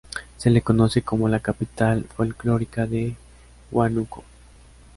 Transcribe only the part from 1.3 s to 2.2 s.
"Capital